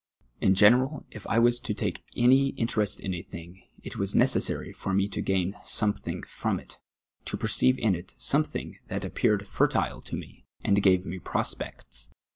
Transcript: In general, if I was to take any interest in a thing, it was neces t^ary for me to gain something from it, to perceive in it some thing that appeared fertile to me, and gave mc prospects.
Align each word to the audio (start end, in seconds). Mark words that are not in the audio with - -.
In 0.39 0.55
general, 0.55 1.05
if 1.11 1.27
I 1.27 1.37
was 1.37 1.59
to 1.59 1.75
take 1.75 2.03
any 2.17 2.47
interest 2.57 2.99
in 2.99 3.13
a 3.13 3.21
thing, 3.21 3.61
it 3.83 3.97
was 3.97 4.15
neces 4.15 4.49
t^ary 4.49 4.75
for 4.75 4.95
me 4.95 5.07
to 5.09 5.21
gain 5.21 5.55
something 5.63 6.23
from 6.23 6.59
it, 6.59 6.79
to 7.25 7.37
perceive 7.37 7.77
in 7.77 7.93
it 7.93 8.15
some 8.17 8.43
thing 8.43 8.79
that 8.87 9.05
appeared 9.05 9.47
fertile 9.47 10.01
to 10.01 10.15
me, 10.15 10.47
and 10.63 10.81
gave 10.81 11.05
mc 11.05 11.19
prospects. 11.23 12.09